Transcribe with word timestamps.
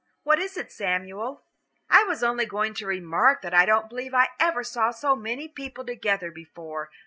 What 0.23 0.39
is 0.39 0.57
it, 0.57 0.71
Samuel?" 0.71 1.43
"I 1.87 2.05
was 2.05 2.23
only 2.23 2.47
going 2.47 2.73
to 2.73 2.87
remark 2.87 3.43
that 3.43 3.53
I 3.53 3.67
don't 3.67 3.87
believe 3.87 4.15
I 4.15 4.29
ever 4.39 4.63
saw 4.63 4.89
so 4.89 5.15
many 5.15 5.47
people 5.47 5.85
together 5.85 6.31
before. 6.31 6.89